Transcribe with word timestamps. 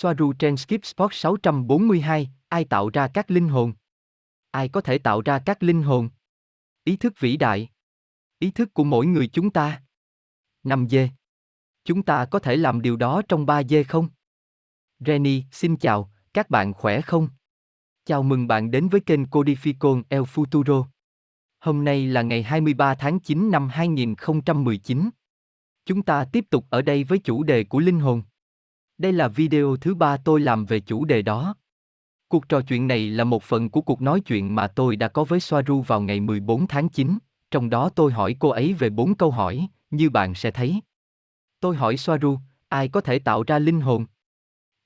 Soaru 0.00 0.32
trên 0.32 0.56
Skip 0.56 0.84
Sport 0.84 1.14
642, 1.14 2.30
ai 2.48 2.64
tạo 2.64 2.90
ra 2.90 3.08
các 3.08 3.30
linh 3.30 3.48
hồn? 3.48 3.72
Ai 4.50 4.68
có 4.68 4.80
thể 4.80 4.98
tạo 4.98 5.20
ra 5.20 5.38
các 5.46 5.62
linh 5.62 5.82
hồn? 5.82 6.08
Ý 6.84 6.96
thức 6.96 7.12
vĩ 7.18 7.36
đại. 7.36 7.68
Ý 8.38 8.50
thức 8.50 8.74
của 8.74 8.84
mỗi 8.84 9.06
người 9.06 9.28
chúng 9.28 9.50
ta. 9.50 9.82
5 10.62 10.88
d. 10.90 10.96
Chúng 11.84 12.02
ta 12.02 12.24
có 12.24 12.38
thể 12.38 12.56
làm 12.56 12.82
điều 12.82 12.96
đó 12.96 13.22
trong 13.28 13.46
3 13.46 13.62
d 13.62 13.74
không? 13.88 14.08
Renny, 14.98 15.44
xin 15.52 15.76
chào, 15.76 16.12
các 16.32 16.50
bạn 16.50 16.72
khỏe 16.72 17.00
không? 17.00 17.28
Chào 18.04 18.22
mừng 18.22 18.46
bạn 18.46 18.70
đến 18.70 18.88
với 18.88 19.00
kênh 19.00 19.24
Codificon 19.24 20.02
El 20.08 20.22
Futuro. 20.22 20.84
Hôm 21.60 21.84
nay 21.84 22.06
là 22.06 22.22
ngày 22.22 22.42
23 22.42 22.94
tháng 22.94 23.20
9 23.20 23.50
năm 23.50 23.68
2019. 23.68 25.10
Chúng 25.84 26.02
ta 26.02 26.24
tiếp 26.32 26.44
tục 26.50 26.66
ở 26.70 26.82
đây 26.82 27.04
với 27.04 27.18
chủ 27.18 27.42
đề 27.42 27.64
của 27.64 27.78
linh 27.78 28.00
hồn. 28.00 28.22
Đây 28.98 29.12
là 29.12 29.28
video 29.28 29.76
thứ 29.76 29.94
ba 29.94 30.16
tôi 30.16 30.40
làm 30.40 30.64
về 30.64 30.80
chủ 30.80 31.04
đề 31.04 31.22
đó. 31.22 31.54
Cuộc 32.28 32.48
trò 32.48 32.60
chuyện 32.60 32.86
này 32.88 33.10
là 33.10 33.24
một 33.24 33.42
phần 33.42 33.70
của 33.70 33.80
cuộc 33.80 34.02
nói 34.02 34.20
chuyện 34.20 34.54
mà 34.54 34.66
tôi 34.66 34.96
đã 34.96 35.08
có 35.08 35.24
với 35.24 35.40
Soaru 35.40 35.80
vào 35.80 36.00
ngày 36.00 36.20
14 36.20 36.66
tháng 36.66 36.88
9, 36.88 37.18
trong 37.50 37.70
đó 37.70 37.88
tôi 37.88 38.12
hỏi 38.12 38.36
cô 38.38 38.48
ấy 38.48 38.72
về 38.72 38.90
bốn 38.90 39.14
câu 39.14 39.30
hỏi, 39.30 39.68
như 39.90 40.10
bạn 40.10 40.34
sẽ 40.34 40.50
thấy. 40.50 40.80
Tôi 41.60 41.76
hỏi 41.76 41.96
Soaru, 41.96 42.38
ai 42.68 42.88
có 42.88 43.00
thể 43.00 43.18
tạo 43.18 43.42
ra 43.42 43.58
linh 43.58 43.80
hồn? 43.80 44.06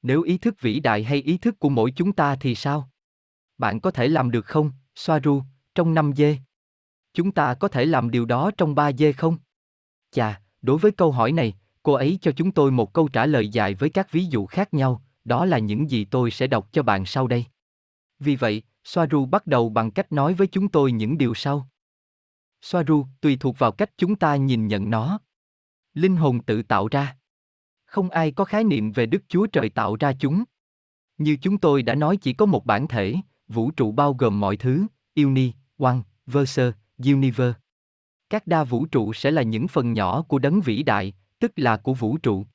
Nếu 0.02 0.22
ý 0.22 0.38
thức 0.38 0.60
vĩ 0.60 0.80
đại 0.80 1.04
hay 1.04 1.22
ý 1.22 1.38
thức 1.38 1.58
của 1.58 1.68
mỗi 1.68 1.92
chúng 1.96 2.12
ta 2.12 2.36
thì 2.36 2.54
sao? 2.54 2.90
Bạn 3.58 3.80
có 3.80 3.90
thể 3.90 4.08
làm 4.08 4.30
được 4.30 4.46
không, 4.46 4.70
Soaru, 4.94 5.42
trong 5.74 5.94
5 5.94 6.12
dê? 6.16 6.36
Chúng 7.14 7.32
ta 7.32 7.54
có 7.54 7.68
thể 7.68 7.84
làm 7.84 8.10
điều 8.10 8.24
đó 8.24 8.50
trong 8.56 8.74
3 8.74 8.92
dê 8.92 9.12
không? 9.12 9.36
Chà, 10.10 10.40
đối 10.62 10.78
với 10.78 10.92
câu 10.92 11.12
hỏi 11.12 11.32
này, 11.32 11.54
cô 11.82 11.92
ấy 11.92 12.18
cho 12.22 12.32
chúng 12.32 12.52
tôi 12.52 12.70
một 12.70 12.92
câu 12.92 13.08
trả 13.08 13.26
lời 13.26 13.48
dài 13.48 13.74
với 13.74 13.90
các 13.90 14.12
ví 14.12 14.24
dụ 14.24 14.46
khác 14.46 14.74
nhau, 14.74 15.02
đó 15.24 15.44
là 15.44 15.58
những 15.58 15.90
gì 15.90 16.04
tôi 16.04 16.30
sẽ 16.30 16.46
đọc 16.46 16.68
cho 16.72 16.82
bạn 16.82 17.06
sau 17.06 17.26
đây. 17.26 17.44
Vì 18.18 18.36
vậy, 18.36 18.62
Soaru 18.84 19.26
bắt 19.26 19.46
đầu 19.46 19.68
bằng 19.68 19.90
cách 19.90 20.12
nói 20.12 20.34
với 20.34 20.46
chúng 20.46 20.68
tôi 20.68 20.92
những 20.92 21.18
điều 21.18 21.34
sau. 21.34 21.68
Soaru, 22.62 23.06
tùy 23.20 23.36
thuộc 23.36 23.58
vào 23.58 23.72
cách 23.72 23.90
chúng 23.96 24.16
ta 24.16 24.36
nhìn 24.36 24.66
nhận 24.66 24.90
nó. 24.90 25.20
Linh 25.94 26.16
hồn 26.16 26.42
tự 26.42 26.62
tạo 26.62 26.88
ra. 26.88 27.16
Không 27.84 28.10
ai 28.10 28.32
có 28.32 28.44
khái 28.44 28.64
niệm 28.64 28.92
về 28.92 29.06
Đức 29.06 29.22
Chúa 29.28 29.46
Trời 29.46 29.68
tạo 29.68 29.96
ra 30.00 30.12
chúng. 30.18 30.44
Như 31.18 31.36
chúng 31.42 31.58
tôi 31.58 31.82
đã 31.82 31.94
nói 31.94 32.16
chỉ 32.16 32.32
có 32.32 32.46
một 32.46 32.66
bản 32.66 32.88
thể, 32.88 33.14
vũ 33.48 33.70
trụ 33.70 33.92
bao 33.92 34.14
gồm 34.14 34.40
mọi 34.40 34.56
thứ, 34.56 34.86
Uni, 35.16 35.52
One, 35.78 35.98
Verse, 36.26 36.72
Universe. 36.98 37.58
Các 38.30 38.46
đa 38.46 38.64
vũ 38.64 38.86
trụ 38.86 39.12
sẽ 39.12 39.30
là 39.30 39.42
những 39.42 39.68
phần 39.68 39.92
nhỏ 39.92 40.22
của 40.22 40.38
đấng 40.38 40.60
vĩ 40.60 40.82
đại, 40.82 41.14
tức 41.42 41.52
là 41.56 41.76
của 41.76 41.94
vũ 41.94 42.16
trụ. 42.16 42.46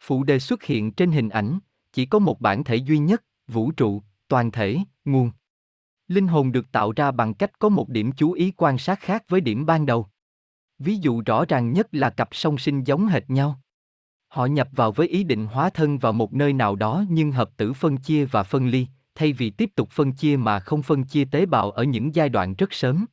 Phụ 0.00 0.24
đề 0.24 0.38
xuất 0.38 0.62
hiện 0.62 0.92
trên 0.92 1.10
hình 1.10 1.28
ảnh, 1.28 1.58
chỉ 1.92 2.06
có 2.06 2.18
một 2.18 2.40
bản 2.40 2.64
thể 2.64 2.76
duy 2.76 2.98
nhất, 2.98 3.24
vũ 3.48 3.70
trụ, 3.70 4.02
toàn 4.28 4.50
thể, 4.50 4.78
nguồn. 5.04 5.30
Linh 6.08 6.28
hồn 6.28 6.52
được 6.52 6.72
tạo 6.72 6.92
ra 6.96 7.10
bằng 7.10 7.34
cách 7.34 7.58
có 7.58 7.68
một 7.68 7.88
điểm 7.88 8.12
chú 8.12 8.32
ý 8.32 8.52
quan 8.56 8.78
sát 8.78 9.00
khác 9.00 9.24
với 9.28 9.40
điểm 9.40 9.66
ban 9.66 9.86
đầu. 9.86 10.06
Ví 10.78 10.96
dụ 10.96 11.22
rõ 11.26 11.44
ràng 11.48 11.72
nhất 11.72 11.86
là 11.92 12.10
cặp 12.10 12.28
song 12.32 12.58
sinh 12.58 12.84
giống 12.84 13.06
hệt 13.06 13.30
nhau. 13.30 13.60
Họ 14.28 14.46
nhập 14.46 14.68
vào 14.72 14.92
với 14.92 15.08
ý 15.08 15.24
định 15.24 15.46
hóa 15.46 15.70
thân 15.70 15.98
vào 15.98 16.12
một 16.12 16.32
nơi 16.32 16.52
nào 16.52 16.76
đó 16.76 17.04
nhưng 17.08 17.32
hợp 17.32 17.50
tử 17.56 17.72
phân 17.72 17.96
chia 17.96 18.24
và 18.24 18.42
phân 18.42 18.68
ly, 18.68 18.86
thay 19.14 19.32
vì 19.32 19.50
tiếp 19.50 19.70
tục 19.76 19.90
phân 19.90 20.12
chia 20.12 20.36
mà 20.36 20.60
không 20.60 20.82
phân 20.82 21.04
chia 21.04 21.24
tế 21.24 21.46
bào 21.46 21.70
ở 21.70 21.84
những 21.84 22.14
giai 22.14 22.28
đoạn 22.28 22.54
rất 22.54 22.72
sớm. 22.72 23.06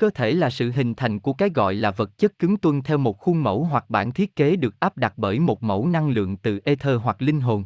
Cơ 0.00 0.10
thể 0.10 0.32
là 0.32 0.50
sự 0.50 0.70
hình 0.70 0.94
thành 0.94 1.18
của 1.18 1.32
cái 1.32 1.50
gọi 1.54 1.74
là 1.74 1.90
vật 1.90 2.18
chất 2.18 2.38
cứng 2.38 2.56
tuân 2.56 2.82
theo 2.82 2.98
một 2.98 3.18
khuôn 3.18 3.42
mẫu 3.42 3.64
hoặc 3.64 3.90
bản 3.90 4.12
thiết 4.12 4.36
kế 4.36 4.56
được 4.56 4.80
áp 4.80 4.96
đặt 4.96 5.12
bởi 5.16 5.38
một 5.38 5.62
mẫu 5.62 5.86
năng 5.86 6.10
lượng 6.10 6.36
từ 6.36 6.60
ether 6.64 7.00
hoặc 7.02 7.22
linh 7.22 7.40
hồn. 7.40 7.64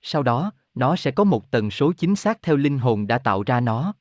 Sau 0.00 0.22
đó, 0.22 0.52
nó 0.74 0.96
sẽ 0.96 1.10
có 1.10 1.24
một 1.24 1.50
tần 1.50 1.70
số 1.70 1.92
chính 1.92 2.16
xác 2.16 2.42
theo 2.42 2.56
linh 2.56 2.78
hồn 2.78 3.06
đã 3.06 3.18
tạo 3.18 3.42
ra 3.42 3.60
nó. 3.60 3.94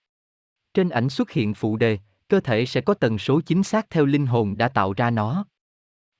Trên 0.73 0.89
ảnh 0.89 1.09
xuất 1.09 1.31
hiện 1.31 1.53
phụ 1.53 1.77
đề, 1.77 1.99
cơ 2.27 2.39
thể 2.39 2.65
sẽ 2.65 2.81
có 2.81 2.93
tần 2.93 3.17
số 3.17 3.41
chính 3.41 3.63
xác 3.63 3.89
theo 3.89 4.05
linh 4.05 4.25
hồn 4.25 4.57
đã 4.57 4.67
tạo 4.67 4.93
ra 4.93 5.09
nó. 5.09 5.45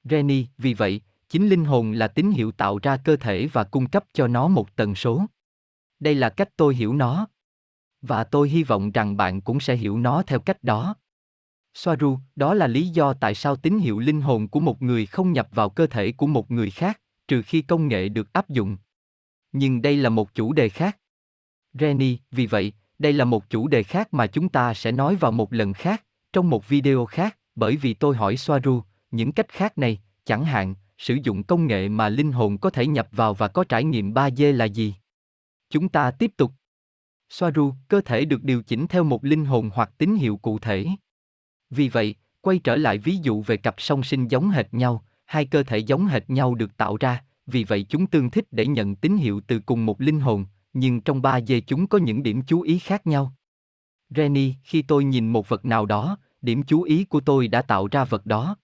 reni 0.03 0.45
vì 0.57 0.73
vậy, 0.73 1.01
chính 1.29 1.47
linh 1.47 1.65
hồn 1.65 1.91
là 1.91 2.07
tín 2.07 2.31
hiệu 2.31 2.51
tạo 2.51 2.79
ra 2.83 2.97
cơ 2.97 3.15
thể 3.15 3.47
và 3.53 3.63
cung 3.63 3.89
cấp 3.89 4.03
cho 4.13 4.27
nó 4.27 4.47
một 4.47 4.75
tần 4.75 4.95
số. 4.95 5.25
Đây 5.99 6.15
là 6.15 6.29
cách 6.29 6.49
tôi 6.57 6.75
hiểu 6.75 6.93
nó. 6.93 7.27
Và 8.01 8.23
tôi 8.23 8.49
hy 8.49 8.63
vọng 8.63 8.91
rằng 8.91 9.17
bạn 9.17 9.41
cũng 9.41 9.59
sẽ 9.59 9.75
hiểu 9.75 9.97
nó 9.97 10.23
theo 10.23 10.39
cách 10.39 10.63
đó. 10.63 10.95
Soaru, 11.73 12.17
đó 12.35 12.53
là 12.53 12.67
lý 12.67 12.87
do 12.87 13.13
tại 13.13 13.35
sao 13.35 13.55
tín 13.55 13.79
hiệu 13.79 13.99
linh 13.99 14.21
hồn 14.21 14.47
của 14.47 14.59
một 14.59 14.81
người 14.81 15.05
không 15.05 15.33
nhập 15.33 15.47
vào 15.51 15.69
cơ 15.69 15.87
thể 15.87 16.11
của 16.11 16.27
một 16.27 16.51
người 16.51 16.71
khác, 16.71 17.01
trừ 17.27 17.41
khi 17.41 17.61
công 17.61 17.87
nghệ 17.87 18.09
được 18.09 18.33
áp 18.33 18.49
dụng. 18.49 18.77
Nhưng 19.51 19.81
đây 19.81 19.97
là 19.97 20.09
một 20.09 20.35
chủ 20.35 20.53
đề 20.53 20.69
khác. 20.69 20.97
Reni, 21.73 22.17
vì 22.31 22.45
vậy, 22.45 22.73
đây 22.99 23.13
là 23.13 23.25
một 23.25 23.49
chủ 23.49 23.67
đề 23.67 23.83
khác 23.83 24.13
mà 24.13 24.27
chúng 24.27 24.49
ta 24.49 24.73
sẽ 24.73 24.91
nói 24.91 25.15
vào 25.15 25.31
một 25.31 25.53
lần 25.53 25.73
khác, 25.73 26.03
trong 26.33 26.49
một 26.49 26.67
video 26.67 27.05
khác, 27.05 27.37
bởi 27.55 27.75
vì 27.75 27.93
tôi 27.93 28.15
hỏi 28.15 28.37
Soaru, 28.37 28.83
những 29.11 29.31
cách 29.31 29.49
khác 29.49 29.77
này, 29.77 30.01
chẳng 30.25 30.45
hạn, 30.45 30.75
sử 30.97 31.17
dụng 31.23 31.43
công 31.43 31.67
nghệ 31.67 31.89
mà 31.89 32.09
linh 32.09 32.31
hồn 32.31 32.57
có 32.57 32.69
thể 32.69 32.87
nhập 32.87 33.07
vào 33.11 33.33
và 33.33 33.47
có 33.47 33.63
trải 33.63 33.83
nghiệm 33.83 34.13
3D 34.13 34.53
là 34.53 34.65
gì? 34.65 34.95
Chúng 35.69 35.89
ta 35.89 36.11
tiếp 36.11 36.31
tục. 36.37 36.51
Soaru, 37.29 37.73
cơ 37.87 38.01
thể 38.01 38.25
được 38.25 38.43
điều 38.43 38.63
chỉnh 38.63 38.87
theo 38.87 39.03
một 39.03 39.25
linh 39.25 39.45
hồn 39.45 39.69
hoặc 39.73 39.91
tín 39.97 40.15
hiệu 40.15 40.37
cụ 40.37 40.59
thể. 40.59 40.85
Vì 41.71 41.89
vậy, 41.89 42.15
quay 42.41 42.59
trở 42.59 42.75
lại 42.75 42.97
ví 42.97 43.17
dụ 43.21 43.41
về 43.41 43.57
cặp 43.57 43.75
song 43.77 44.03
sinh 44.03 44.27
giống 44.27 44.49
hệt 44.49 44.73
nhau, 44.73 45.03
hai 45.25 45.45
cơ 45.45 45.63
thể 45.63 45.77
giống 45.77 46.05
hệt 46.05 46.29
nhau 46.29 46.55
được 46.55 46.77
tạo 46.77 46.97
ra, 46.97 47.23
vì 47.45 47.63
vậy 47.63 47.85
chúng 47.89 48.07
tương 48.07 48.29
thích 48.29 48.45
để 48.51 48.65
nhận 48.65 48.95
tín 48.95 49.17
hiệu 49.17 49.41
từ 49.47 49.59
cùng 49.59 49.85
một 49.85 50.01
linh 50.01 50.19
hồn, 50.19 50.45
nhưng 50.73 51.01
trong 51.01 51.21
ba 51.21 51.41
dê 51.41 51.61
chúng 51.61 51.87
có 51.87 51.97
những 51.97 52.23
điểm 52.23 52.41
chú 52.41 52.61
ý 52.61 52.79
khác 52.79 53.07
nhau. 53.07 53.33
Renny, 54.09 54.53
khi 54.63 54.81
tôi 54.81 55.03
nhìn 55.03 55.27
một 55.31 55.49
vật 55.49 55.65
nào 55.65 55.85
đó, 55.85 56.17
điểm 56.41 56.63
chú 56.63 56.81
ý 56.81 57.03
của 57.03 57.19
tôi 57.19 57.47
đã 57.47 57.61
tạo 57.61 57.87
ra 57.87 58.03
vật 58.03 58.25
đó. 58.25 58.55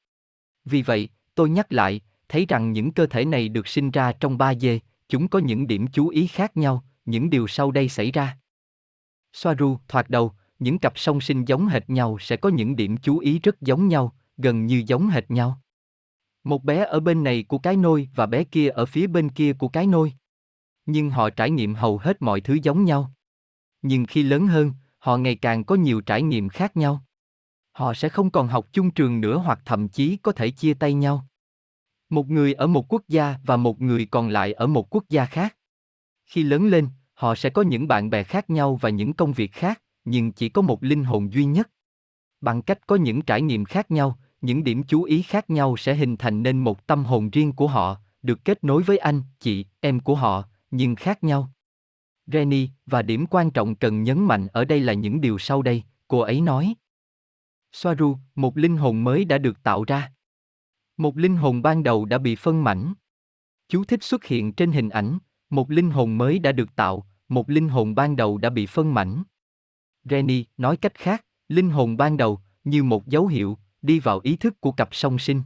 Vì 0.65 0.81
vậy, 0.81 1.09
tôi 1.35 1.49
nhắc 1.49 1.73
lại, 1.73 2.01
thấy 2.29 2.45
rằng 2.45 2.71
những 2.71 2.91
cơ 2.91 3.05
thể 3.05 3.25
này 3.25 3.49
được 3.49 3.67
sinh 3.67 3.91
ra 3.91 4.11
trong 4.11 4.37
ba 4.37 4.55
dê, 4.55 4.79
chúng 5.09 5.27
có 5.27 5.39
những 5.39 5.67
điểm 5.67 5.87
chú 5.87 6.07
ý 6.07 6.27
khác 6.27 6.57
nhau, 6.57 6.83
những 7.05 7.29
điều 7.29 7.47
sau 7.47 7.71
đây 7.71 7.89
xảy 7.89 8.11
ra. 8.11 8.37
Soaru, 9.33 9.77
thoạt 9.87 10.09
đầu, 10.09 10.31
những 10.59 10.79
cặp 10.79 10.99
song 10.99 11.21
sinh 11.21 11.45
giống 11.45 11.67
hệt 11.67 11.89
nhau 11.89 12.17
sẽ 12.19 12.37
có 12.37 12.49
những 12.49 12.75
điểm 12.75 12.97
chú 12.97 13.19
ý 13.19 13.39
rất 13.39 13.61
giống 13.61 13.87
nhau, 13.87 14.15
gần 14.37 14.65
như 14.65 14.83
giống 14.87 15.07
hệt 15.07 15.31
nhau. 15.31 15.61
Một 16.43 16.63
bé 16.63 16.85
ở 16.85 16.99
bên 16.99 17.23
này 17.23 17.43
của 17.43 17.57
cái 17.57 17.75
nôi 17.75 18.09
và 18.15 18.25
bé 18.25 18.43
kia 18.43 18.69
ở 18.69 18.85
phía 18.85 19.07
bên 19.07 19.29
kia 19.29 19.53
của 19.53 19.67
cái 19.67 19.87
nôi. 19.87 20.13
Nhưng 20.85 21.09
họ 21.09 21.29
trải 21.29 21.49
nghiệm 21.49 21.75
hầu 21.75 21.97
hết 21.97 22.21
mọi 22.21 22.41
thứ 22.41 22.57
giống 22.63 22.85
nhau. 22.85 23.11
Nhưng 23.81 24.05
khi 24.05 24.23
lớn 24.23 24.47
hơn, 24.47 24.73
họ 24.97 25.17
ngày 25.17 25.35
càng 25.35 25.63
có 25.63 25.75
nhiều 25.75 26.01
trải 26.01 26.21
nghiệm 26.21 26.49
khác 26.49 26.77
nhau. 26.77 27.03
Họ 27.71 27.93
sẽ 27.93 28.09
không 28.09 28.29
còn 28.29 28.47
học 28.47 28.67
chung 28.73 28.91
trường 28.91 29.21
nữa 29.21 29.37
hoặc 29.37 29.59
thậm 29.65 29.87
chí 29.87 30.17
có 30.17 30.31
thể 30.31 30.49
chia 30.49 30.73
tay 30.73 30.93
nhau. 30.93 31.27
Một 32.09 32.27
người 32.27 32.53
ở 32.53 32.67
một 32.67 32.93
quốc 32.93 33.01
gia 33.07 33.35
và 33.45 33.57
một 33.57 33.81
người 33.81 34.05
còn 34.05 34.29
lại 34.29 34.53
ở 34.53 34.67
một 34.67 34.95
quốc 34.95 35.03
gia 35.09 35.25
khác. 35.25 35.57
Khi 36.25 36.43
lớn 36.43 36.67
lên, 36.67 36.87
họ 37.13 37.35
sẽ 37.35 37.49
có 37.49 37.61
những 37.61 37.87
bạn 37.87 38.09
bè 38.09 38.23
khác 38.23 38.49
nhau 38.49 38.75
và 38.75 38.89
những 38.89 39.13
công 39.13 39.33
việc 39.33 39.51
khác, 39.51 39.81
nhưng 40.09 40.31
chỉ 40.31 40.49
có 40.49 40.61
một 40.61 40.83
linh 40.83 41.03
hồn 41.03 41.33
duy 41.33 41.45
nhất. 41.45 41.69
Bằng 42.41 42.61
cách 42.61 42.87
có 42.87 42.95
những 42.95 43.21
trải 43.21 43.41
nghiệm 43.41 43.65
khác 43.65 43.91
nhau, 43.91 44.19
những 44.41 44.63
điểm 44.63 44.83
chú 44.83 45.03
ý 45.03 45.21
khác 45.21 45.49
nhau 45.49 45.77
sẽ 45.77 45.95
hình 45.95 46.17
thành 46.17 46.43
nên 46.43 46.59
một 46.59 46.87
tâm 46.87 47.05
hồn 47.05 47.29
riêng 47.29 47.53
của 47.53 47.67
họ, 47.67 47.97
được 48.21 48.45
kết 48.45 48.63
nối 48.63 48.83
với 48.83 48.97
anh, 48.97 49.21
chị, 49.39 49.65
em 49.79 49.99
của 49.99 50.15
họ, 50.15 50.43
nhưng 50.71 50.95
khác 50.95 51.23
nhau. 51.23 51.51
Renny, 52.27 52.69
và 52.85 53.01
điểm 53.01 53.25
quan 53.29 53.51
trọng 53.51 53.75
cần 53.75 54.03
nhấn 54.03 54.23
mạnh 54.25 54.47
ở 54.47 54.65
đây 54.65 54.79
là 54.79 54.93
những 54.93 55.21
điều 55.21 55.37
sau 55.37 55.61
đây, 55.61 55.83
cô 56.07 56.19
ấy 56.19 56.41
nói. 56.41 56.75
Soaru, 57.71 58.17
một 58.35 58.57
linh 58.57 58.77
hồn 58.77 59.03
mới 59.03 59.25
đã 59.25 59.37
được 59.37 59.63
tạo 59.63 59.83
ra. 59.83 60.11
Một 60.97 61.17
linh 61.17 61.35
hồn 61.35 61.61
ban 61.61 61.83
đầu 61.83 62.05
đã 62.05 62.17
bị 62.17 62.35
phân 62.35 62.63
mảnh. 62.63 62.93
Chú 63.69 63.83
thích 63.83 64.03
xuất 64.03 64.25
hiện 64.25 64.53
trên 64.53 64.71
hình 64.71 64.89
ảnh, 64.89 65.17
một 65.49 65.71
linh 65.71 65.91
hồn 65.91 66.17
mới 66.17 66.39
đã 66.39 66.51
được 66.51 66.75
tạo, 66.75 67.07
một 67.29 67.49
linh 67.49 67.69
hồn 67.69 67.95
ban 67.95 68.15
đầu 68.15 68.37
đã 68.37 68.49
bị 68.49 68.65
phân 68.65 68.93
mảnh. 68.93 69.23
Renny 70.09 70.45
nói 70.57 70.77
cách 70.77 70.93
khác, 70.95 71.25
linh 71.49 71.69
hồn 71.69 71.97
ban 71.97 72.17
đầu, 72.17 72.39
như 72.63 72.83
một 72.83 73.07
dấu 73.07 73.27
hiệu, 73.27 73.57
đi 73.81 73.99
vào 73.99 74.19
ý 74.23 74.35
thức 74.35 74.61
của 74.61 74.71
cặp 74.71 74.89
song 74.91 75.19
sinh. 75.19 75.41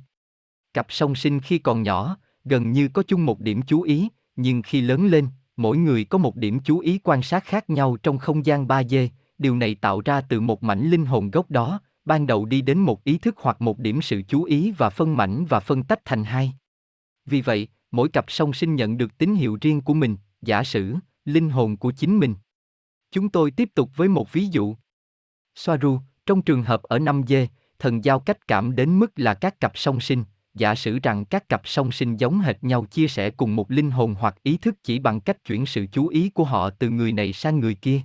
Cặp 0.74 0.88
song 0.90 1.16
sinh 1.16 1.40
khi 1.40 1.58
còn 1.58 1.84
nhỏ, 1.84 2.18
gần 2.46 2.72
như 2.72 2.88
có 2.88 3.04
chung 3.04 3.26
một 3.26 3.40
điểm 3.40 3.62
chú 3.62 3.82
ý, 3.82 4.10
nhưng 4.36 4.62
khi 4.62 4.82
lớn 4.82 5.06
lên, 5.06 5.28
mỗi 5.58 5.78
người 5.78 6.04
có 6.04 6.18
một 6.18 6.36
điểm 6.36 6.60
chú 6.60 6.80
ý 6.80 7.00
quan 7.04 7.22
sát 7.22 7.46
khác 7.46 7.70
nhau 7.70 7.98
trong 8.04 8.18
không 8.18 8.46
gian 8.46 8.68
3D, 8.68 9.08
điều 9.38 9.56
này 9.56 9.76
tạo 9.76 10.02
ra 10.06 10.22
từ 10.22 10.40
một 10.40 10.64
mảnh 10.64 10.90
linh 10.90 11.06
hồn 11.06 11.32
gốc 11.32 11.52
đó, 11.52 11.80
ban 12.06 12.28
đầu 12.28 12.46
đi 12.46 12.62
đến 12.62 12.80
một 12.80 13.04
ý 13.04 13.18
thức 13.18 13.36
hoặc 13.38 13.62
một 13.62 13.80
điểm 13.80 14.02
sự 14.02 14.22
chú 14.28 14.44
ý 14.44 14.72
và 14.72 14.90
phân 14.90 15.18
mảnh 15.18 15.46
và 15.46 15.60
phân 15.60 15.84
tách 15.84 16.06
thành 16.06 16.24
hai. 16.24 16.54
Vì 17.26 17.42
vậy, 17.42 17.68
mỗi 17.92 18.10
cặp 18.10 18.26
song 18.28 18.54
sinh 18.54 18.76
nhận 18.76 18.98
được 18.98 19.18
tín 19.18 19.36
hiệu 19.36 19.58
riêng 19.62 19.82
của 19.82 19.94
mình, 19.94 20.18
giả 20.42 20.64
sử, 20.64 20.96
linh 21.26 21.50
hồn 21.50 21.78
của 21.78 21.92
chính 21.92 22.20
mình. 22.20 22.36
Chúng 23.12 23.30
tôi 23.30 23.52
tiếp 23.52 23.70
tục 23.76 23.90
với 23.96 24.08
một 24.08 24.34
ví 24.34 24.48
dụ. 24.52 24.76
Soaru, 25.56 26.00
trong 26.26 26.42
trường 26.42 26.64
hợp 26.64 26.84
ở 26.84 26.98
5D, 27.00 27.48
thần 27.80 28.06
giao 28.06 28.20
cách 28.20 28.48
cảm 28.48 28.76
đến 28.76 29.00
mức 29.00 29.12
là 29.16 29.34
các 29.34 29.60
cặp 29.60 29.78
song 29.78 30.00
sinh, 30.00 30.24
giả 30.54 30.76
sử 30.76 31.00
rằng 31.04 31.26
các 31.26 31.50
cặp 31.50 31.62
song 31.68 31.92
sinh 31.92 32.18
giống 32.18 32.40
hệt 32.40 32.64
nhau 32.64 32.86
chia 32.86 33.08
sẻ 33.08 33.30
cùng 33.30 33.56
một 33.56 33.72
linh 33.72 33.92
hồn 33.92 34.16
hoặc 34.20 34.44
ý 34.44 34.58
thức 34.58 34.76
chỉ 34.84 35.00
bằng 35.00 35.22
cách 35.22 35.44
chuyển 35.46 35.66
sự 35.66 35.86
chú 35.92 36.08
ý 36.08 36.30
của 36.30 36.44
họ 36.44 36.70
từ 36.70 36.90
người 36.90 37.14
này 37.14 37.34
sang 37.34 37.60
người 37.60 37.76
kia. 37.76 38.02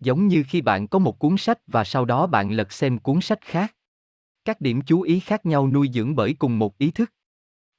Giống 0.00 0.28
như 0.28 0.44
khi 0.48 0.60
bạn 0.60 0.88
có 0.88 0.98
một 0.98 1.18
cuốn 1.18 1.36
sách 1.36 1.58
và 1.66 1.84
sau 1.84 2.04
đó 2.04 2.26
bạn 2.26 2.50
lật 2.50 2.72
xem 2.72 2.98
cuốn 2.98 3.20
sách 3.20 3.40
khác. 3.40 3.74
Các 4.44 4.60
điểm 4.60 4.80
chú 4.80 5.00
ý 5.00 5.20
khác 5.20 5.46
nhau 5.46 5.68
nuôi 5.68 5.90
dưỡng 5.94 6.16
bởi 6.16 6.34
cùng 6.38 6.58
một 6.58 6.78
ý 6.78 6.90
thức. 6.90 7.12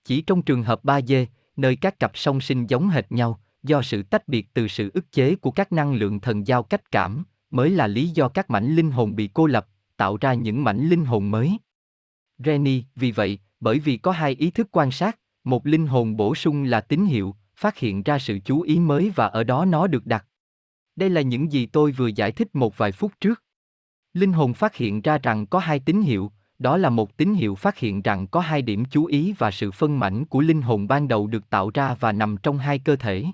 Chỉ 0.04 0.22
trong 0.22 0.42
trường 0.42 0.64
hợp 0.64 0.84
3D, 0.84 1.26
nơi 1.56 1.76
các 1.76 2.00
cặp 2.00 2.18
song 2.18 2.42
sinh 2.42 2.68
giống 2.68 2.90
hệt 2.90 3.12
nhau, 3.12 3.42
do 3.68 3.82
sự 3.82 4.04
tách 4.04 4.28
biệt 4.28 4.54
từ 4.54 4.68
sự 4.68 4.92
ức 4.94 5.12
chế 5.12 5.36
của 5.36 5.52
các 5.52 5.72
năng 5.72 5.94
lượng 5.94 6.20
thần 6.20 6.48
giao 6.48 6.64
cách 6.64 6.92
cảm, 6.92 7.24
mới 7.52 7.70
là 7.70 7.88
lý 7.88 8.10
do 8.10 8.30
các 8.30 8.50
mảnh 8.50 8.76
linh 8.76 8.92
hồn 8.92 9.16
bị 9.16 9.30
cô 9.34 9.46
lập, 9.46 9.68
tạo 9.98 10.18
ra 10.22 10.34
những 10.34 10.64
mảnh 10.64 10.90
linh 10.90 11.06
hồn 11.06 11.32
mới. 11.32 11.58
Rennie, 12.38 12.84
vì 12.96 13.12
vậy, 13.12 13.40
bởi 13.60 13.80
vì 13.80 13.98
có 13.98 14.12
hai 14.12 14.32
ý 14.32 14.52
thức 14.52 14.68
quan 14.72 14.92
sát, 14.92 15.20
một 15.44 15.68
linh 15.68 15.88
hồn 15.88 16.18
bổ 16.18 16.36
sung 16.36 16.64
là 16.64 16.82
tín 16.82 17.06
hiệu, 17.06 17.36
phát 17.56 17.78
hiện 17.78 18.04
ra 18.04 18.20
sự 18.20 18.40
chú 18.46 18.62
ý 18.62 18.80
mới 18.80 19.12
và 19.16 19.28
ở 19.28 19.44
đó 19.44 19.66
nó 19.66 19.88
được 19.88 20.06
đặt. 20.06 20.26
Đây 20.96 21.10
là 21.10 21.22
những 21.22 21.52
gì 21.52 21.66
tôi 21.66 21.92
vừa 21.92 22.08
giải 22.08 22.32
thích 22.32 22.56
một 22.56 22.78
vài 22.78 22.92
phút 22.92 23.12
trước. 23.20 23.44
Linh 24.14 24.34
hồn 24.34 24.54
phát 24.54 24.76
hiện 24.76 25.02
ra 25.02 25.18
rằng 25.18 25.46
có 25.46 25.60
hai 25.60 25.80
tín 25.80 26.02
hiệu, 26.02 26.32
đó 26.60 26.78
là 26.78 26.90
một 26.90 27.18
tín 27.18 27.34
hiệu 27.34 27.56
phát 27.56 27.78
hiện 27.78 28.02
rằng 28.02 28.28
có 28.28 28.40
hai 28.40 28.62
điểm 28.62 28.86
chú 28.86 29.06
ý 29.06 29.34
và 29.38 29.52
sự 29.52 29.72
phân 29.72 30.00
mảnh 30.00 30.26
của 30.26 30.42
linh 30.42 30.62
hồn 30.62 30.88
ban 30.88 31.08
đầu 31.08 31.28
được 31.28 31.50
tạo 31.50 31.72
ra 31.74 31.96
và 32.00 32.12
nằm 32.12 32.38
trong 32.44 32.58
hai 32.58 32.80
cơ 32.80 32.96
thể. 32.96 33.26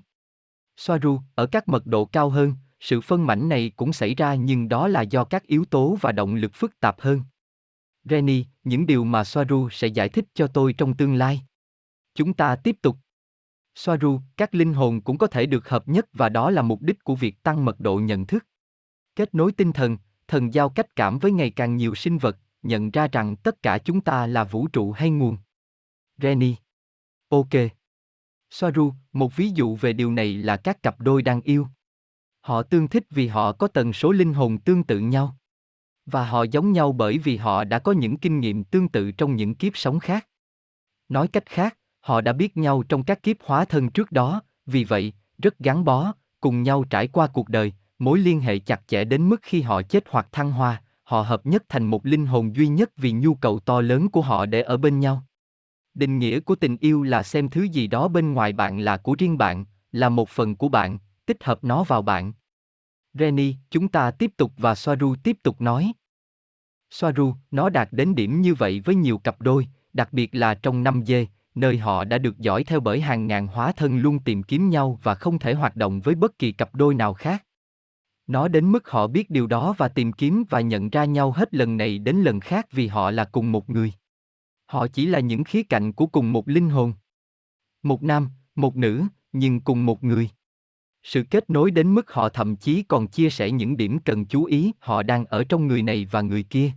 Soaru, 0.76 1.20
ở 1.34 1.46
các 1.46 1.68
mật 1.68 1.86
độ 1.86 2.04
cao 2.04 2.30
hơn, 2.30 2.54
sự 2.80 3.00
phân 3.00 3.26
mảnh 3.26 3.48
này 3.48 3.72
cũng 3.76 3.92
xảy 3.92 4.14
ra 4.14 4.34
nhưng 4.34 4.68
đó 4.68 4.88
là 4.88 5.02
do 5.02 5.24
các 5.24 5.46
yếu 5.46 5.64
tố 5.64 5.98
và 6.00 6.12
động 6.12 6.34
lực 6.34 6.54
phức 6.54 6.80
tạp 6.80 7.00
hơn. 7.00 7.22
Reni, 8.04 8.44
những 8.64 8.86
điều 8.86 9.04
mà 9.04 9.24
Soaru 9.24 9.68
sẽ 9.70 9.86
giải 9.86 10.08
thích 10.08 10.24
cho 10.34 10.46
tôi 10.46 10.72
trong 10.72 10.96
tương 10.96 11.14
lai. 11.14 11.42
Chúng 12.14 12.34
ta 12.34 12.56
tiếp 12.56 12.76
tục. 12.82 12.96
Soaru, 13.74 14.20
các 14.36 14.54
linh 14.54 14.74
hồn 14.74 15.00
cũng 15.00 15.18
có 15.18 15.26
thể 15.26 15.46
được 15.46 15.68
hợp 15.68 15.88
nhất 15.88 16.06
và 16.12 16.28
đó 16.28 16.50
là 16.50 16.62
mục 16.62 16.82
đích 16.82 17.04
của 17.04 17.14
việc 17.14 17.42
tăng 17.42 17.64
mật 17.64 17.80
độ 17.80 17.96
nhận 17.98 18.26
thức. 18.26 18.46
Kết 19.16 19.34
nối 19.34 19.52
tinh 19.52 19.72
thần, 19.72 19.96
thần 20.28 20.54
giao 20.54 20.68
cách 20.68 20.96
cảm 20.96 21.18
với 21.18 21.32
ngày 21.32 21.50
càng 21.50 21.76
nhiều 21.76 21.94
sinh 21.94 22.18
vật, 22.18 22.36
nhận 22.62 22.90
ra 22.90 23.08
rằng 23.12 23.36
tất 23.36 23.62
cả 23.62 23.78
chúng 23.78 24.00
ta 24.00 24.26
là 24.26 24.44
vũ 24.44 24.68
trụ 24.68 24.92
hay 24.92 25.10
nguồn. 25.10 25.36
Reni. 26.18 26.54
Ok. 27.28 27.48
Soaru, 28.52 28.92
một 29.12 29.36
ví 29.36 29.50
dụ 29.54 29.76
về 29.76 29.92
điều 29.92 30.12
này 30.12 30.34
là 30.34 30.56
các 30.56 30.82
cặp 30.82 31.00
đôi 31.00 31.22
đang 31.22 31.40
yêu. 31.40 31.66
Họ 32.40 32.62
tương 32.62 32.88
thích 32.88 33.06
vì 33.10 33.26
họ 33.26 33.52
có 33.52 33.68
tần 33.68 33.92
số 33.92 34.12
linh 34.12 34.34
hồn 34.34 34.58
tương 34.58 34.84
tự 34.84 34.98
nhau. 34.98 35.36
Và 36.06 36.26
họ 36.26 36.42
giống 36.42 36.72
nhau 36.72 36.92
bởi 36.92 37.18
vì 37.18 37.36
họ 37.36 37.64
đã 37.64 37.78
có 37.78 37.92
những 37.92 38.16
kinh 38.16 38.40
nghiệm 38.40 38.64
tương 38.64 38.88
tự 38.88 39.12
trong 39.12 39.36
những 39.36 39.54
kiếp 39.54 39.76
sống 39.76 39.98
khác. 39.98 40.26
Nói 41.08 41.28
cách 41.28 41.46
khác, 41.46 41.78
họ 42.00 42.20
đã 42.20 42.32
biết 42.32 42.56
nhau 42.56 42.82
trong 42.82 43.04
các 43.04 43.22
kiếp 43.22 43.36
hóa 43.44 43.64
thân 43.64 43.90
trước 43.90 44.12
đó, 44.12 44.42
vì 44.66 44.84
vậy, 44.84 45.12
rất 45.38 45.58
gắn 45.58 45.84
bó, 45.84 46.12
cùng 46.40 46.62
nhau 46.62 46.84
trải 46.84 47.08
qua 47.08 47.26
cuộc 47.26 47.48
đời, 47.48 47.72
mối 47.98 48.18
liên 48.18 48.40
hệ 48.40 48.58
chặt 48.58 48.82
chẽ 48.86 49.04
đến 49.04 49.28
mức 49.28 49.40
khi 49.42 49.62
họ 49.62 49.82
chết 49.82 50.04
hoặc 50.10 50.28
thăng 50.32 50.52
hoa, 50.52 50.82
họ 51.02 51.22
hợp 51.22 51.46
nhất 51.46 51.62
thành 51.68 51.86
một 51.86 52.06
linh 52.06 52.26
hồn 52.26 52.56
duy 52.56 52.68
nhất 52.68 52.90
vì 52.96 53.12
nhu 53.12 53.34
cầu 53.34 53.58
to 53.58 53.80
lớn 53.80 54.08
của 54.08 54.20
họ 54.20 54.46
để 54.46 54.62
ở 54.62 54.76
bên 54.76 55.00
nhau. 55.00 55.26
Định 55.94 56.18
nghĩa 56.18 56.40
của 56.40 56.54
tình 56.54 56.76
yêu 56.76 57.02
là 57.02 57.22
xem 57.22 57.48
thứ 57.48 57.62
gì 57.62 57.86
đó 57.86 58.08
bên 58.08 58.32
ngoài 58.32 58.52
bạn 58.52 58.78
là 58.78 58.96
của 58.96 59.14
riêng 59.18 59.38
bạn, 59.38 59.64
là 59.92 60.08
một 60.08 60.28
phần 60.28 60.56
của 60.56 60.68
bạn, 60.68 60.98
tích 61.26 61.44
hợp 61.44 61.64
nó 61.64 61.84
vào 61.84 62.02
bạn. 62.02 62.32
Reni, 63.14 63.54
chúng 63.70 63.88
ta 63.88 64.10
tiếp 64.10 64.32
tục 64.36 64.52
và 64.56 64.74
Soaru 64.74 65.14
tiếp 65.22 65.36
tục 65.42 65.60
nói. 65.60 65.92
Soaru, 66.90 67.34
nó 67.50 67.68
đạt 67.68 67.88
đến 67.92 68.14
điểm 68.14 68.40
như 68.40 68.54
vậy 68.54 68.80
với 68.84 68.94
nhiều 68.94 69.18
cặp 69.18 69.40
đôi, 69.40 69.68
đặc 69.92 70.12
biệt 70.12 70.34
là 70.34 70.54
trong 70.54 70.82
năm 70.82 71.02
dê, 71.06 71.26
nơi 71.54 71.78
họ 71.78 72.04
đã 72.04 72.18
được 72.18 72.38
dõi 72.38 72.64
theo 72.64 72.80
bởi 72.80 73.00
hàng 73.00 73.26
ngàn 73.26 73.46
hóa 73.46 73.72
thân 73.72 73.98
luôn 73.98 74.18
tìm 74.18 74.42
kiếm 74.42 74.70
nhau 74.70 74.98
và 75.02 75.14
không 75.14 75.38
thể 75.38 75.54
hoạt 75.54 75.76
động 75.76 76.00
với 76.00 76.14
bất 76.14 76.38
kỳ 76.38 76.52
cặp 76.52 76.74
đôi 76.74 76.94
nào 76.94 77.14
khác. 77.14 77.44
Nó 78.26 78.48
đến 78.48 78.72
mức 78.72 78.90
họ 78.90 79.06
biết 79.06 79.30
điều 79.30 79.46
đó 79.46 79.74
và 79.78 79.88
tìm 79.88 80.12
kiếm 80.12 80.44
và 80.50 80.60
nhận 80.60 80.90
ra 80.90 81.04
nhau 81.04 81.32
hết 81.32 81.54
lần 81.54 81.76
này 81.76 81.98
đến 81.98 82.16
lần 82.16 82.40
khác 82.40 82.66
vì 82.72 82.86
họ 82.86 83.10
là 83.10 83.24
cùng 83.24 83.52
một 83.52 83.70
người. 83.70 83.92
Họ 84.72 84.86
chỉ 84.88 85.06
là 85.06 85.20
những 85.20 85.44
khía 85.44 85.62
cạnh 85.62 85.92
của 85.92 86.06
cùng 86.06 86.32
một 86.32 86.48
linh 86.48 86.70
hồn. 86.70 86.92
Một 87.82 88.02
nam, 88.02 88.30
một 88.54 88.76
nữ, 88.76 89.04
nhưng 89.32 89.60
cùng 89.60 89.86
một 89.86 90.04
người. 90.04 90.30
Sự 91.02 91.24
kết 91.30 91.50
nối 91.50 91.70
đến 91.70 91.94
mức 91.94 92.12
họ 92.12 92.28
thậm 92.28 92.56
chí 92.56 92.82
còn 92.82 93.06
chia 93.06 93.30
sẻ 93.30 93.50
những 93.50 93.76
điểm 93.76 93.98
cần 93.98 94.24
chú 94.26 94.44
ý 94.44 94.72
họ 94.78 95.02
đang 95.02 95.24
ở 95.24 95.44
trong 95.44 95.66
người 95.66 95.82
này 95.82 96.06
và 96.10 96.20
người 96.20 96.42
kia. 96.42 96.72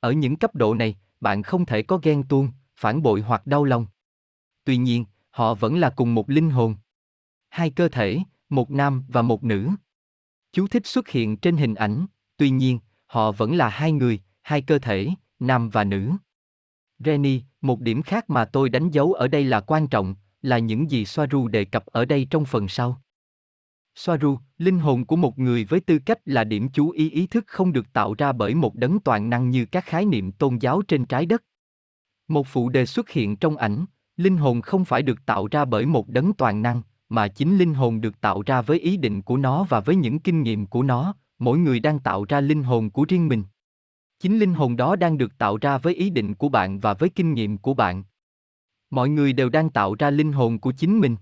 Ở 0.00 0.12
những 0.12 0.36
cấp 0.36 0.54
độ 0.54 0.74
này, 0.74 0.96
bạn 1.20 1.42
không 1.42 1.66
thể 1.66 1.82
có 1.82 1.98
ghen 2.02 2.22
tuông, 2.28 2.48
phản 2.76 3.02
bội 3.02 3.20
hoặc 3.20 3.46
đau 3.46 3.64
lòng. 3.64 3.86
Tuy 4.64 4.76
nhiên, 4.76 5.04
họ 5.30 5.54
vẫn 5.54 5.78
là 5.78 5.90
cùng 5.90 6.14
một 6.14 6.30
linh 6.30 6.50
hồn. 6.50 6.76
Hai 7.48 7.70
cơ 7.70 7.88
thể, 7.88 8.18
một 8.48 8.70
nam 8.70 9.04
và 9.08 9.22
một 9.22 9.44
nữ. 9.44 9.70
Chú 10.52 10.66
thích 10.66 10.86
xuất 10.86 11.08
hiện 11.08 11.36
trên 11.36 11.56
hình 11.56 11.74
ảnh, 11.74 12.06
tuy 12.36 12.50
nhiên, 12.50 12.78
họ 13.06 13.32
vẫn 13.32 13.56
là 13.56 13.68
hai 13.68 13.92
người, 13.92 14.20
hai 14.42 14.62
cơ 14.62 14.78
thể, 14.78 15.08
nam 15.38 15.70
và 15.70 15.84
nữ. 15.84 16.12
Reni, 16.98 17.42
một 17.60 17.80
điểm 17.80 18.02
khác 18.02 18.30
mà 18.30 18.44
tôi 18.44 18.68
đánh 18.68 18.90
dấu 18.90 19.12
ở 19.12 19.28
đây 19.28 19.44
là 19.44 19.60
quan 19.60 19.86
trọng, 19.86 20.14
là 20.42 20.58
những 20.58 20.90
gì 20.90 21.04
Soaru 21.04 21.48
đề 21.48 21.64
cập 21.64 21.86
ở 21.86 22.04
đây 22.04 22.26
trong 22.30 22.44
phần 22.44 22.68
sau. 22.68 23.02
Soaru, 23.94 24.38
linh 24.58 24.78
hồn 24.78 25.04
của 25.04 25.16
một 25.16 25.38
người 25.38 25.64
với 25.64 25.80
tư 25.80 25.98
cách 25.98 26.18
là 26.24 26.44
điểm 26.44 26.68
chú 26.68 26.90
ý 26.90 27.10
ý 27.10 27.26
thức 27.26 27.44
không 27.46 27.72
được 27.72 27.92
tạo 27.92 28.14
ra 28.18 28.32
bởi 28.32 28.54
một 28.54 28.74
đấng 28.74 29.00
toàn 29.00 29.30
năng 29.30 29.50
như 29.50 29.64
các 29.64 29.84
khái 29.84 30.04
niệm 30.04 30.32
tôn 30.32 30.58
giáo 30.58 30.82
trên 30.82 31.04
trái 31.04 31.26
đất. 31.26 31.44
Một 32.28 32.46
phụ 32.46 32.68
đề 32.68 32.86
xuất 32.86 33.10
hiện 33.10 33.36
trong 33.36 33.56
ảnh, 33.56 33.84
linh 34.16 34.36
hồn 34.36 34.60
không 34.60 34.84
phải 34.84 35.02
được 35.02 35.26
tạo 35.26 35.48
ra 35.50 35.64
bởi 35.64 35.86
một 35.86 36.08
đấng 36.08 36.32
toàn 36.32 36.62
năng, 36.62 36.82
mà 37.08 37.28
chính 37.28 37.58
linh 37.58 37.74
hồn 37.74 38.00
được 38.00 38.20
tạo 38.20 38.42
ra 38.46 38.62
với 38.62 38.80
ý 38.80 38.96
định 38.96 39.22
của 39.22 39.36
nó 39.36 39.66
và 39.68 39.80
với 39.80 39.96
những 39.96 40.18
kinh 40.18 40.42
nghiệm 40.42 40.66
của 40.66 40.82
nó, 40.82 41.14
mỗi 41.38 41.58
người 41.58 41.80
đang 41.80 41.98
tạo 41.98 42.24
ra 42.28 42.40
linh 42.40 42.62
hồn 42.62 42.90
của 42.90 43.04
riêng 43.08 43.28
mình. 43.28 43.42
Chính 44.20 44.38
linh 44.38 44.54
hồn 44.54 44.76
đó 44.76 44.96
đang 44.96 45.18
được 45.18 45.38
tạo 45.38 45.56
ra 45.60 45.78
với 45.78 45.94
ý 45.94 46.10
định 46.10 46.34
của 46.34 46.48
bạn 46.48 46.80
và 46.80 46.94
với 46.94 47.08
kinh 47.08 47.34
nghiệm 47.34 47.58
của 47.58 47.74
bạn. 47.74 48.04
Mọi 48.90 49.08
người 49.08 49.32
đều 49.32 49.48
đang 49.48 49.70
tạo 49.70 49.94
ra 49.98 50.10
linh 50.10 50.32
hồn 50.32 50.58
của 50.58 50.72
chính 50.72 51.00
mình. 51.00 51.16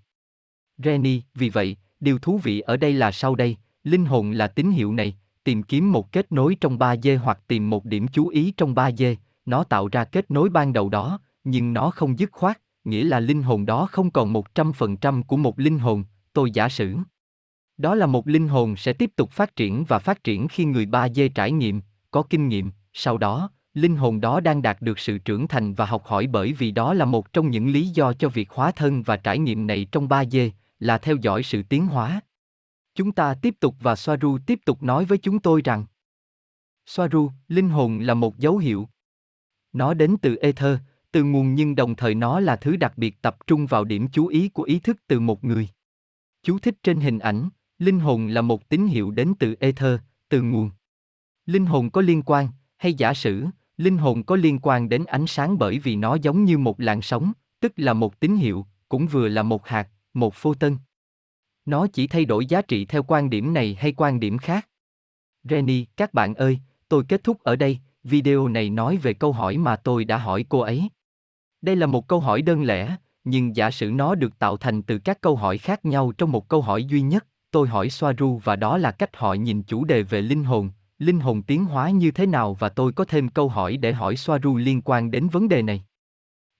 Reni, 0.78 1.22
vì 1.34 1.48
vậy, 1.48 1.76
điều 2.00 2.18
thú 2.18 2.38
vị 2.42 2.60
ở 2.60 2.76
đây 2.76 2.92
là 2.92 3.12
sau 3.12 3.34
đây, 3.34 3.56
linh 3.84 4.04
hồn 4.04 4.30
là 4.30 4.48
tín 4.48 4.70
hiệu 4.70 4.92
này, 4.92 5.16
tìm 5.44 5.62
kiếm 5.62 5.92
một 5.92 6.12
kết 6.12 6.32
nối 6.32 6.56
trong 6.60 6.78
3D 6.78 7.18
hoặc 7.18 7.38
tìm 7.46 7.70
một 7.70 7.84
điểm 7.84 8.08
chú 8.08 8.28
ý 8.28 8.52
trong 8.56 8.74
3D, 8.74 9.16
nó 9.46 9.64
tạo 9.64 9.88
ra 9.88 10.04
kết 10.04 10.30
nối 10.30 10.50
ban 10.50 10.72
đầu 10.72 10.88
đó, 10.88 11.20
nhưng 11.44 11.72
nó 11.72 11.90
không 11.90 12.18
dứt 12.18 12.32
khoát, 12.32 12.60
nghĩa 12.84 13.04
là 13.04 13.20
linh 13.20 13.42
hồn 13.42 13.66
đó 13.66 13.88
không 13.90 14.10
còn 14.10 14.32
100% 14.32 15.22
của 15.22 15.36
một 15.36 15.58
linh 15.58 15.78
hồn, 15.78 16.04
tôi 16.32 16.50
giả 16.50 16.68
sử. 16.68 16.96
Đó 17.76 17.94
là 17.94 18.06
một 18.06 18.28
linh 18.28 18.48
hồn 18.48 18.76
sẽ 18.76 18.92
tiếp 18.92 19.10
tục 19.16 19.30
phát 19.30 19.56
triển 19.56 19.84
và 19.84 19.98
phát 19.98 20.24
triển 20.24 20.48
khi 20.48 20.64
người 20.64 20.86
3D 20.86 21.28
trải 21.34 21.52
nghiệm, 21.52 21.80
có 22.10 22.22
kinh 22.22 22.48
nghiệm, 22.48 22.70
sau 22.94 23.18
đó, 23.18 23.50
linh 23.74 23.96
hồn 23.96 24.20
đó 24.20 24.40
đang 24.40 24.62
đạt 24.62 24.82
được 24.82 24.98
sự 24.98 25.18
trưởng 25.18 25.48
thành 25.48 25.74
và 25.74 25.86
học 25.86 26.04
hỏi 26.06 26.26
bởi 26.26 26.52
vì 26.52 26.70
đó 26.70 26.94
là 26.94 27.04
một 27.04 27.32
trong 27.32 27.50
những 27.50 27.68
lý 27.68 27.88
do 27.88 28.12
cho 28.12 28.28
việc 28.28 28.50
hóa 28.50 28.70
thân 28.70 29.02
và 29.02 29.16
trải 29.16 29.38
nghiệm 29.38 29.66
này 29.66 29.86
trong 29.92 30.08
3D, 30.08 30.50
là 30.78 30.98
theo 30.98 31.16
dõi 31.16 31.42
sự 31.42 31.62
tiến 31.62 31.86
hóa. 31.86 32.20
Chúng 32.94 33.12
ta 33.12 33.34
tiếp 33.34 33.54
tục 33.60 33.74
và 33.80 33.96
Soaru 33.96 34.38
tiếp 34.46 34.60
tục 34.64 34.82
nói 34.82 35.04
với 35.04 35.18
chúng 35.18 35.38
tôi 35.38 35.62
rằng 35.64 35.84
Soaru, 36.86 37.30
linh 37.48 37.68
hồn 37.68 37.98
là 37.98 38.14
một 38.14 38.38
dấu 38.38 38.58
hiệu. 38.58 38.88
Nó 39.72 39.94
đến 39.94 40.16
từ 40.22 40.36
ether, 40.36 40.78
từ 41.12 41.24
nguồn 41.24 41.54
nhưng 41.54 41.74
đồng 41.74 41.96
thời 41.96 42.14
nó 42.14 42.40
là 42.40 42.56
thứ 42.56 42.76
đặc 42.76 42.92
biệt 42.98 43.22
tập 43.22 43.36
trung 43.46 43.66
vào 43.66 43.84
điểm 43.84 44.08
chú 44.12 44.26
ý 44.26 44.48
của 44.48 44.62
ý 44.62 44.78
thức 44.78 44.96
từ 45.06 45.20
một 45.20 45.44
người. 45.44 45.68
Chú 46.42 46.58
thích 46.58 46.74
trên 46.82 47.00
hình 47.00 47.18
ảnh, 47.18 47.48
linh 47.78 48.00
hồn 48.00 48.26
là 48.26 48.42
một 48.42 48.68
tín 48.68 48.86
hiệu 48.86 49.10
đến 49.10 49.32
từ 49.38 49.54
ether, 49.60 50.00
từ 50.28 50.42
nguồn. 50.42 50.70
Linh 51.46 51.66
hồn 51.66 51.90
có 51.90 52.00
liên 52.00 52.22
quan, 52.22 52.48
hay 52.78 52.94
giả 52.94 53.14
sử, 53.14 53.46
linh 53.76 53.98
hồn 53.98 54.22
có 54.22 54.36
liên 54.36 54.58
quan 54.62 54.88
đến 54.88 55.04
ánh 55.04 55.26
sáng 55.26 55.58
bởi 55.58 55.78
vì 55.78 55.96
nó 55.96 56.14
giống 56.14 56.44
như 56.44 56.58
một 56.58 56.80
làn 56.80 57.02
sóng, 57.02 57.32
tức 57.60 57.72
là 57.76 57.92
một 57.92 58.20
tín 58.20 58.36
hiệu, 58.36 58.66
cũng 58.88 59.06
vừa 59.06 59.28
là 59.28 59.42
một 59.42 59.66
hạt, 59.66 59.88
một 60.14 60.34
phô 60.34 60.54
tân. 60.54 60.76
Nó 61.66 61.86
chỉ 61.86 62.06
thay 62.06 62.24
đổi 62.24 62.46
giá 62.46 62.62
trị 62.62 62.84
theo 62.84 63.02
quan 63.02 63.30
điểm 63.30 63.54
này 63.54 63.76
hay 63.80 63.92
quan 63.96 64.20
điểm 64.20 64.38
khác. 64.38 64.68
Renny, 65.42 65.86
các 65.96 66.14
bạn 66.14 66.34
ơi, 66.34 66.58
tôi 66.88 67.04
kết 67.08 67.24
thúc 67.24 67.42
ở 67.42 67.56
đây, 67.56 67.78
video 68.04 68.48
này 68.48 68.70
nói 68.70 68.96
về 68.96 69.14
câu 69.14 69.32
hỏi 69.32 69.56
mà 69.56 69.76
tôi 69.76 70.04
đã 70.04 70.18
hỏi 70.18 70.44
cô 70.48 70.60
ấy. 70.60 70.88
Đây 71.62 71.76
là 71.76 71.86
một 71.86 72.08
câu 72.08 72.20
hỏi 72.20 72.42
đơn 72.42 72.62
lẻ, 72.62 72.96
nhưng 73.24 73.56
giả 73.56 73.70
sử 73.70 73.90
nó 73.90 74.14
được 74.14 74.38
tạo 74.38 74.56
thành 74.56 74.82
từ 74.82 74.98
các 74.98 75.20
câu 75.20 75.36
hỏi 75.36 75.58
khác 75.58 75.84
nhau 75.84 76.12
trong 76.18 76.32
một 76.32 76.48
câu 76.48 76.62
hỏi 76.62 76.84
duy 76.84 77.00
nhất, 77.00 77.26
tôi 77.50 77.68
hỏi 77.68 77.90
Soaru 77.90 78.40
và 78.44 78.56
đó 78.56 78.78
là 78.78 78.90
cách 78.90 79.16
họ 79.16 79.34
nhìn 79.34 79.62
chủ 79.62 79.84
đề 79.84 80.02
về 80.02 80.20
linh 80.20 80.44
hồn, 80.44 80.70
linh 80.98 81.20
hồn 81.20 81.42
tiến 81.42 81.64
hóa 81.64 81.90
như 81.90 82.10
thế 82.10 82.26
nào 82.26 82.54
và 82.54 82.68
tôi 82.68 82.92
có 82.92 83.04
thêm 83.04 83.28
câu 83.28 83.48
hỏi 83.48 83.76
để 83.76 83.92
hỏi 83.92 84.16
Soaru 84.16 84.56
liên 84.56 84.82
quan 84.82 85.10
đến 85.10 85.28
vấn 85.28 85.48
đề 85.48 85.62
này. 85.62 85.84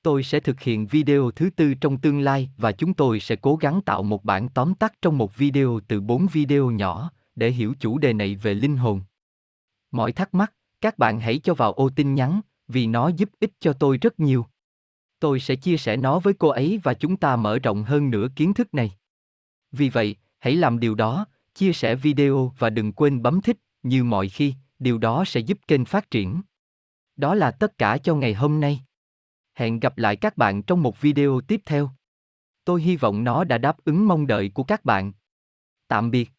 Tôi 0.03 0.23
sẽ 0.23 0.41
thực 0.41 0.61
hiện 0.61 0.87
video 0.87 1.31
thứ 1.31 1.51
tư 1.51 1.75
trong 1.75 1.99
tương 1.99 2.21
lai 2.21 2.51
và 2.57 2.73
chúng 2.73 2.95
tôi 2.95 3.21
sẽ 3.21 3.37
cố 3.37 3.57
gắng 3.57 3.81
tạo 3.83 4.03
một 4.03 4.25
bản 4.25 4.49
tóm 4.49 4.75
tắt 4.75 4.95
trong 5.03 5.19
một 5.19 5.37
video 5.37 5.81
từ 5.89 6.01
bốn 6.01 6.27
video 6.33 6.71
nhỏ 6.71 7.11
để 7.37 7.51
hiểu 7.51 7.75
chủ 7.81 7.99
đề 7.99 8.13
này 8.13 8.35
về 8.35 8.55
linh 8.55 8.77
hồn. 8.77 9.03
Mọi 9.91 10.13
thắc 10.13 10.35
mắc, 10.35 10.53
các 10.81 10.99
bạn 10.99 11.21
hãy 11.21 11.39
cho 11.39 11.55
vào 11.55 11.73
ô 11.73 11.91
tin 11.97 12.15
nhắn, 12.15 12.41
vì 12.69 12.87
nó 12.87 13.09
giúp 13.09 13.31
ích 13.41 13.53
cho 13.61 13.73
tôi 13.73 13.99
rất 13.99 14.21
nhiều. 14.21 14.47
tôi 15.25 15.41
sẽ 15.41 15.57
chia 15.57 15.77
sẻ 15.77 15.97
nó 15.97 16.19
với 16.19 16.35
cô 16.35 16.49
ấy 16.49 16.81
và 16.83 16.95
chúng 16.95 17.17
ta 17.17 17.37
mở 17.37 17.59
rộng 17.59 17.85
hơn 17.85 18.11
nữa 18.11 18.29
kiến 18.37 18.55
thức 18.55 18.75
này. 18.75 18.93
Vì 19.73 19.89
vậy, 19.89 20.17
hãy 20.39 20.57
làm 20.57 20.81
điều 20.81 20.95
đó, 20.95 21.27
chia 21.55 21.73
sẻ 21.73 21.95
video 21.95 22.53
và 22.59 22.71
đừng 22.71 22.93
quên 22.93 23.23
bấm 23.23 23.41
thích, 23.41 23.59
như 23.85 24.05
mọi 24.05 24.29
khi, 24.29 24.55
điều 24.79 24.99
đó 24.99 25.25
sẽ 25.27 25.41
giúp 25.41 25.59
kênh 25.69 25.85
phát 25.85 26.11
triển. 26.11 26.43
Đó 27.17 27.35
là 27.35 27.51
tất 27.51 27.79
cả 27.79 27.99
cho 27.99 28.15
ngày 28.15 28.35
hôm 28.35 28.61
nay. 28.61 28.81
Hẹn 29.55 29.81
gặp 29.81 29.99
lại 29.99 30.17
các 30.17 30.37
bạn 30.37 30.63
trong 30.63 30.83
một 30.83 31.01
video 31.01 31.41
tiếp 31.49 31.61
theo. 31.67 31.91
Tôi 32.65 32.83
hy 32.83 32.97
vọng 32.97 33.25
nó 33.25 33.45
đã 33.45 33.59
đáp 33.59 33.77
ứng 33.85 34.09
mong 34.09 34.27
đợi 34.27 34.51
của 34.55 34.65
các 34.65 34.85
bạn. 34.85 35.13
Tạm 35.89 36.11
biệt. 36.11 36.31